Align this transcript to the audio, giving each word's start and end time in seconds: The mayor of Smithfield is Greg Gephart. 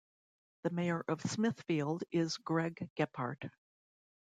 The 0.63 0.71
mayor 0.71 1.05
of 1.07 1.21
Smithfield 1.21 2.03
is 2.11 2.37
Greg 2.37 2.89
Gephart. 2.97 3.51